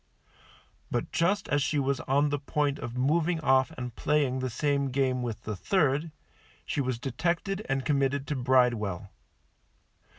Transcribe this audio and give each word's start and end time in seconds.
But 0.89 1.11
just 1.11 1.47
as 1.49 1.61
she 1.61 1.77
was 1.77 1.99
on 1.99 2.29
the 2.29 2.39
point 2.39 2.79
of 2.79 2.97
moving 2.97 3.39
off 3.41 3.69
and 3.77 3.95
playing 3.95 4.39
the 4.39 4.49
same 4.49 4.87
game 4.89 5.21
with 5.21 5.43
the 5.43 5.55
third, 5.55 6.11
she 6.65 6.81
was 6.81 6.97
detected 6.97 7.63
and 7.69 7.85
committed 7.85 8.25
to 8.29 8.35
Bridewell. 8.35 9.11